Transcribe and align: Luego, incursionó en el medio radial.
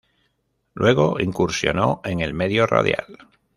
Luego, 0.73 1.19
incursionó 1.19 2.01
en 2.03 2.21
el 2.21 2.33
medio 2.33 2.65
radial. 2.65 3.05